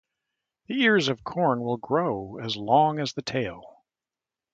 The 0.65 0.81
ears 0.81 1.09
of 1.09 1.23
corn 1.23 1.61
will 1.61 1.77
grow 1.77 2.39
as 2.41 2.57
long 2.57 2.97
as 2.97 3.13
the 3.13 3.21
tail. 3.21 3.83